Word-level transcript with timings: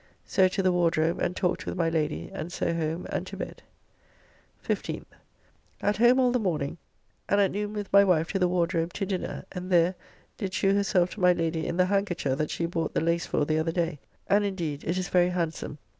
So 0.25 0.47
to 0.47 0.63
the 0.63 0.71
Wardrobe 0.71 1.19
and 1.19 1.35
talked 1.35 1.67
with 1.67 1.75
my 1.75 1.87
Lady, 1.87 2.31
and 2.33 2.51
so 2.51 2.73
home 2.73 3.05
and 3.11 3.27
to 3.27 3.37
bed. 3.37 3.61
15th. 4.67 5.05
At 5.79 5.97
home 5.97 6.19
all 6.19 6.31
the 6.31 6.39
morning, 6.39 6.79
and 7.29 7.39
at 7.39 7.51
noon 7.51 7.73
with 7.73 7.93
my 7.93 8.03
wife 8.03 8.29
to 8.31 8.39
the 8.39 8.47
Wardrobe 8.47 8.93
to 8.93 9.05
dinner, 9.05 9.45
and 9.51 9.71
there, 9.71 9.93
did 10.39 10.55
shew 10.55 10.73
herself 10.73 11.11
to 11.11 11.19
my 11.21 11.33
Lady 11.33 11.67
in 11.67 11.77
the 11.77 11.85
handkercher 11.85 12.35
that 12.35 12.49
she 12.49 12.65
bought 12.65 12.95
the 12.95 12.99
lace 13.01 13.27
for 13.27 13.45
the 13.45 13.59
other 13.59 13.71
day, 13.71 13.99
and 14.25 14.43
indeed 14.43 14.83
it 14.87 14.97
is 14.97 15.07
very 15.07 15.29
handsome. 15.29 15.77